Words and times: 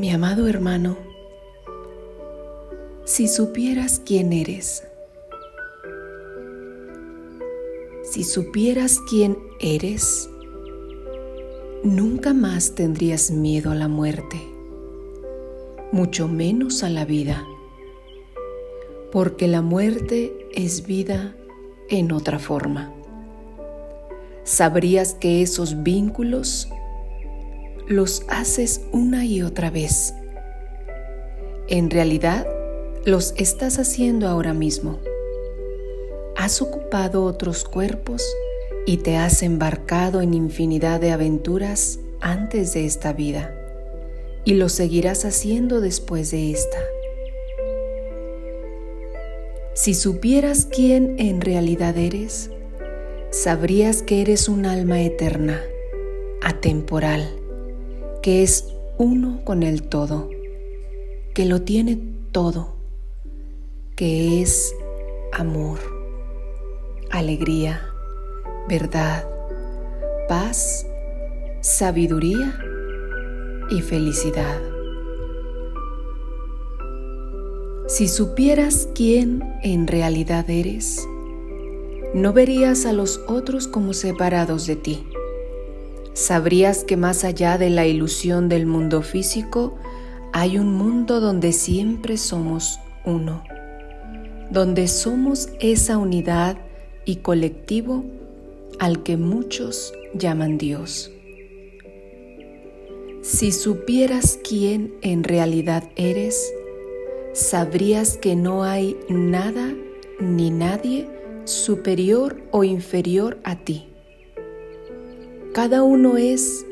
Mi 0.00 0.08
amado 0.08 0.48
hermano, 0.48 0.96
si 3.04 3.28
supieras 3.28 4.00
quién 4.02 4.32
eres, 4.32 4.82
si 8.02 8.24
supieras 8.24 8.98
quién 9.10 9.36
eres, 9.60 10.30
nunca 11.84 12.32
más 12.32 12.74
tendrías 12.74 13.30
miedo 13.30 13.72
a 13.72 13.74
la 13.74 13.88
muerte, 13.88 14.40
mucho 15.92 16.28
menos 16.28 16.82
a 16.82 16.88
la 16.88 17.04
vida, 17.04 17.46
porque 19.12 19.48
la 19.48 19.60
muerte 19.60 20.34
es 20.54 20.86
vida 20.86 21.36
en 21.90 22.10
otra 22.12 22.38
forma. 22.38 22.90
Sabrías 24.44 25.12
que 25.12 25.42
esos 25.42 25.82
vínculos 25.82 26.70
los 27.90 28.22
haces 28.28 28.82
una 28.92 29.24
y 29.24 29.42
otra 29.42 29.68
vez. 29.68 30.14
En 31.66 31.90
realidad, 31.90 32.46
los 33.04 33.34
estás 33.36 33.80
haciendo 33.80 34.28
ahora 34.28 34.54
mismo. 34.54 35.00
Has 36.36 36.62
ocupado 36.62 37.24
otros 37.24 37.64
cuerpos 37.64 38.22
y 38.86 38.98
te 38.98 39.16
has 39.16 39.42
embarcado 39.42 40.20
en 40.20 40.34
infinidad 40.34 41.00
de 41.00 41.10
aventuras 41.10 41.98
antes 42.20 42.74
de 42.74 42.86
esta 42.86 43.12
vida 43.12 43.52
y 44.44 44.54
lo 44.54 44.68
seguirás 44.68 45.24
haciendo 45.24 45.80
después 45.80 46.30
de 46.30 46.52
esta. 46.52 46.78
Si 49.74 49.94
supieras 49.94 50.64
quién 50.64 51.16
en 51.18 51.40
realidad 51.40 51.98
eres, 51.98 52.52
sabrías 53.30 54.02
que 54.02 54.20
eres 54.20 54.48
un 54.48 54.64
alma 54.64 55.02
eterna, 55.02 55.60
atemporal, 56.40 57.39
que 58.22 58.42
es 58.42 58.66
uno 58.98 59.40
con 59.44 59.62
el 59.62 59.82
todo, 59.82 60.28
que 61.34 61.46
lo 61.46 61.62
tiene 61.62 61.98
todo, 62.32 62.76
que 63.96 64.42
es 64.42 64.74
amor, 65.32 65.78
alegría, 67.10 67.80
verdad, 68.68 69.26
paz, 70.28 70.86
sabiduría 71.62 72.58
y 73.70 73.80
felicidad. 73.80 74.60
Si 77.88 78.06
supieras 78.06 78.86
quién 78.94 79.42
en 79.62 79.86
realidad 79.86 80.48
eres, 80.50 81.06
no 82.12 82.32
verías 82.32 82.84
a 82.84 82.92
los 82.92 83.22
otros 83.28 83.66
como 83.66 83.94
separados 83.94 84.66
de 84.66 84.76
ti 84.76 85.06
sabrías 86.20 86.84
que 86.84 86.98
más 86.98 87.24
allá 87.24 87.56
de 87.56 87.70
la 87.70 87.86
ilusión 87.86 88.50
del 88.50 88.66
mundo 88.66 89.00
físico, 89.00 89.76
hay 90.32 90.58
un 90.58 90.74
mundo 90.74 91.18
donde 91.18 91.52
siempre 91.52 92.18
somos 92.18 92.78
uno, 93.06 93.42
donde 94.50 94.86
somos 94.86 95.48
esa 95.60 95.96
unidad 95.96 96.58
y 97.06 97.16
colectivo 97.16 98.04
al 98.78 99.02
que 99.02 99.16
muchos 99.16 99.94
llaman 100.14 100.58
Dios. 100.58 101.10
Si 103.22 103.50
supieras 103.50 104.38
quién 104.46 104.94
en 105.00 105.24
realidad 105.24 105.84
eres, 105.96 106.52
sabrías 107.32 108.18
que 108.18 108.36
no 108.36 108.62
hay 108.62 108.96
nada 109.08 109.72
ni 110.20 110.50
nadie 110.50 111.08
superior 111.44 112.42
o 112.50 112.62
inferior 112.62 113.40
a 113.42 113.56
ti 113.56 113.89
cada 115.52 115.82
uno 115.82 116.16
es 116.16 116.64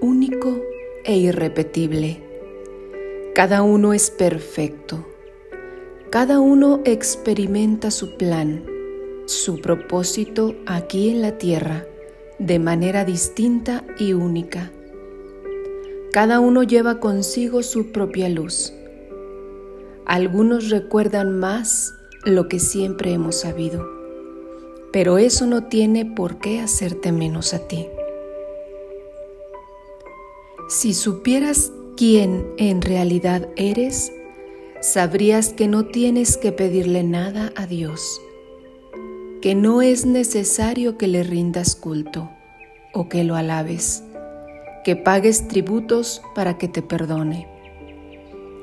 único 0.00 0.58
e 1.04 1.18
irrepetible. 1.18 2.22
Cada 3.34 3.60
uno 3.62 3.92
es 3.92 4.10
perfecto. 4.10 5.06
Cada 6.08 6.40
uno 6.40 6.80
experimenta 6.86 7.90
su 7.90 8.16
plan, 8.16 8.64
su 9.26 9.60
propósito 9.60 10.54
aquí 10.64 11.10
en 11.10 11.20
la 11.20 11.36
tierra 11.36 11.84
de 12.38 12.58
manera 12.58 13.04
distinta 13.04 13.84
y 13.98 14.14
única. 14.14 14.72
Cada 16.10 16.40
uno 16.40 16.62
lleva 16.62 17.00
consigo 17.00 17.62
su 17.62 17.92
propia 17.92 18.30
luz. 18.30 18.72
Algunos 20.06 20.70
recuerdan 20.70 21.38
más 21.38 21.94
lo 22.24 22.48
que 22.48 22.60
siempre 22.60 23.12
hemos 23.12 23.40
sabido, 23.40 23.86
pero 24.90 25.18
eso 25.18 25.46
no 25.46 25.64
tiene 25.64 26.06
por 26.06 26.38
qué 26.38 26.60
hacerte 26.60 27.12
menos 27.12 27.52
a 27.52 27.58
ti. 27.68 27.88
Si 30.72 30.94
supieras 30.94 31.70
quién 31.98 32.46
en 32.56 32.80
realidad 32.80 33.46
eres, 33.56 34.10
sabrías 34.80 35.52
que 35.52 35.68
no 35.68 35.84
tienes 35.84 36.38
que 36.38 36.50
pedirle 36.50 37.02
nada 37.02 37.52
a 37.56 37.66
Dios, 37.66 38.22
que 39.42 39.54
no 39.54 39.82
es 39.82 40.06
necesario 40.06 40.96
que 40.96 41.08
le 41.08 41.24
rindas 41.24 41.76
culto 41.76 42.30
o 42.94 43.10
que 43.10 43.22
lo 43.22 43.36
alabes, 43.36 44.02
que 44.82 44.96
pagues 44.96 45.46
tributos 45.46 46.22
para 46.34 46.56
que 46.56 46.68
te 46.68 46.80
perdone. 46.80 47.46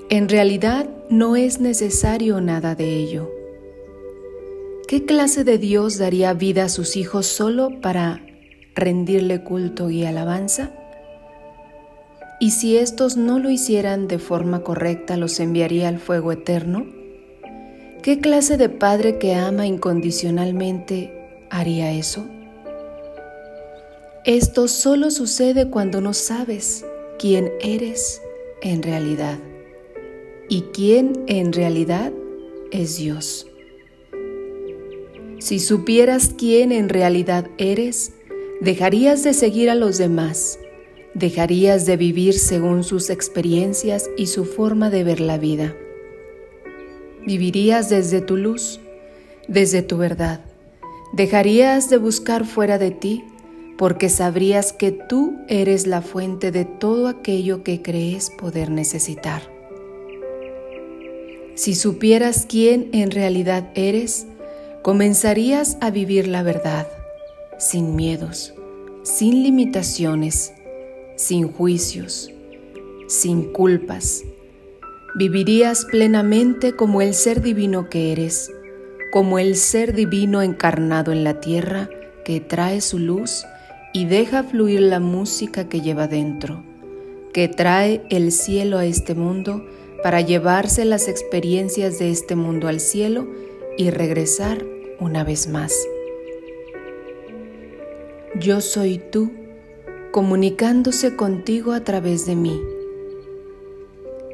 En 0.09 0.29
realidad 0.29 0.89
no 1.11 1.35
es 1.35 1.59
necesario 1.59 2.41
nada 2.41 2.73
de 2.73 2.95
ello. 2.95 3.29
¿Qué 4.87 5.05
clase 5.05 5.43
de 5.43 5.59
Dios 5.59 5.99
daría 5.99 6.33
vida 6.33 6.63
a 6.63 6.69
sus 6.69 6.97
hijos 6.97 7.27
solo 7.27 7.79
para 7.81 8.25
rendirle 8.73 9.43
culto 9.43 9.91
y 9.91 10.05
alabanza? 10.05 10.73
¿Y 12.41 12.51
si 12.51 12.77
estos 12.77 13.17
no 13.17 13.37
lo 13.37 13.49
hicieran 13.49 14.07
de 14.07 14.17
forma 14.17 14.63
correcta, 14.63 15.17
los 15.17 15.41
enviaría 15.41 15.89
al 15.89 15.99
fuego 15.99 16.31
eterno? 16.31 16.85
¿Qué 18.01 18.19
clase 18.19 18.55
de 18.55 18.69
padre 18.69 19.17
que 19.17 19.35
ama 19.35 19.67
incondicionalmente 19.67 21.11
haría 21.49 21.91
eso? 21.91 22.25
Esto 24.23 24.69
solo 24.69 25.11
sucede 25.11 25.69
cuando 25.69 25.99
no 25.99 26.13
sabes 26.13 26.85
quién 27.17 27.51
eres 27.59 28.21
en 28.61 28.83
realidad 28.83 29.37
y 30.47 30.61
quién 30.73 31.25
en 31.27 31.51
realidad 31.51 32.13
es 32.71 32.97
Dios. 32.97 33.47
Si 35.39 35.59
supieras 35.59 36.33
quién 36.37 36.71
en 36.71 36.87
realidad 36.87 37.47
eres, 37.57 38.13
dejarías 38.61 39.23
de 39.23 39.33
seguir 39.33 39.69
a 39.69 39.75
los 39.75 39.97
demás 39.97 40.57
dejarías 41.13 41.85
de 41.85 41.97
vivir 41.97 42.37
según 42.37 42.83
sus 42.83 43.09
experiencias 43.09 44.09
y 44.17 44.27
su 44.27 44.45
forma 44.45 44.89
de 44.89 45.03
ver 45.03 45.19
la 45.19 45.37
vida. 45.37 45.75
Vivirías 47.25 47.89
desde 47.89 48.21
tu 48.21 48.37
luz, 48.37 48.79
desde 49.47 49.81
tu 49.81 49.97
verdad. 49.97 50.41
Dejarías 51.13 51.89
de 51.89 51.97
buscar 51.97 52.45
fuera 52.45 52.77
de 52.77 52.91
ti 52.91 53.23
porque 53.77 54.09
sabrías 54.09 54.73
que 54.73 54.91
tú 54.91 55.37
eres 55.47 55.87
la 55.87 56.01
fuente 56.01 56.51
de 56.51 56.65
todo 56.65 57.07
aquello 57.07 57.63
que 57.63 57.81
crees 57.81 58.29
poder 58.29 58.69
necesitar. 58.69 59.41
Si 61.55 61.75
supieras 61.75 62.45
quién 62.47 62.89
en 62.93 63.11
realidad 63.11 63.69
eres, 63.75 64.27
comenzarías 64.81 65.77
a 65.81 65.91
vivir 65.91 66.27
la 66.27 66.43
verdad, 66.43 66.87
sin 67.57 67.95
miedos, 67.95 68.53
sin 69.03 69.43
limitaciones, 69.43 70.53
sin 71.19 71.51
juicios, 71.51 72.31
sin 73.07 73.51
culpas. 73.51 74.23
Vivirías 75.15 75.83
plenamente 75.83 76.77
como 76.77 77.01
el 77.01 77.13
ser 77.13 77.41
divino 77.41 77.89
que 77.89 78.13
eres, 78.13 78.49
como 79.11 79.37
el 79.37 79.57
ser 79.57 79.93
divino 79.93 80.41
encarnado 80.41 81.11
en 81.11 81.25
la 81.25 81.41
tierra 81.41 81.89
que 82.23 82.39
trae 82.39 82.79
su 82.79 82.99
luz 82.99 83.43
y 83.93 84.05
deja 84.05 84.43
fluir 84.43 84.79
la 84.79 85.01
música 85.01 85.67
que 85.67 85.81
lleva 85.81 86.07
dentro, 86.07 86.63
que 87.33 87.49
trae 87.49 88.01
el 88.09 88.31
cielo 88.31 88.77
a 88.77 88.85
este 88.85 89.13
mundo 89.13 89.67
para 90.01 90.21
llevarse 90.21 90.85
las 90.85 91.09
experiencias 91.09 91.99
de 91.99 92.11
este 92.11 92.37
mundo 92.37 92.69
al 92.69 92.79
cielo 92.79 93.27
y 93.77 93.89
regresar 93.89 94.65
una 95.01 95.25
vez 95.25 95.49
más. 95.49 95.73
Yo 98.35 98.61
soy 98.61 99.01
tú 99.11 99.33
comunicándose 100.11 101.15
contigo 101.15 101.73
a 101.73 101.83
través 101.83 102.25
de 102.25 102.35
mí. 102.35 102.59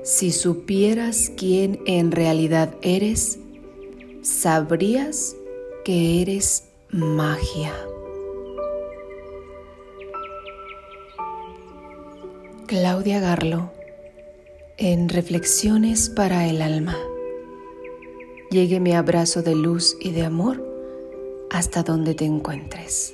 Si 0.04 0.32
supieras 0.32 1.32
quién 1.36 1.80
en 1.86 2.12
realidad 2.12 2.76
eres, 2.82 3.40
sabrías 4.22 5.36
que 5.84 6.22
eres 6.22 6.66
magia. 6.90 7.74
Claudia 12.68 13.20
Garlo, 13.20 13.72
en 14.78 15.10
Reflexiones 15.10 16.10
para 16.10 16.48
el 16.48 16.62
Alma. 16.62 16.98
Llegue 18.50 18.80
mi 18.80 18.94
abrazo 18.94 19.42
de 19.42 19.56
luz 19.56 19.98
y 20.00 20.12
de 20.12 20.24
amor 20.24 20.64
hasta 21.52 21.84
donde 21.84 22.16
te 22.16 22.26
encuentres. 22.26 23.14